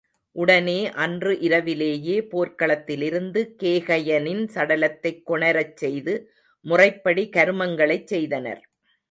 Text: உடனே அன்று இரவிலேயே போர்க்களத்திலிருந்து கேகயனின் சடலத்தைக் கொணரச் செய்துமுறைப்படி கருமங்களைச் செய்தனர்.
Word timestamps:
உடனே 0.35 0.91
அன்று 0.95 1.33
இரவிலேயே 1.39 2.15
போர்க்களத்திலிருந்து 2.31 3.41
கேகயனின் 3.63 4.43
சடலத்தைக் 4.55 5.23
கொணரச் 5.29 5.75
செய்துமுறைப்படி 5.81 7.25
கருமங்களைச் 7.37 8.07
செய்தனர். 8.07 8.61